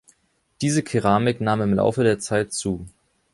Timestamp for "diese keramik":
0.61-1.41